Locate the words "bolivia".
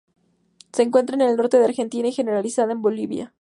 2.81-3.29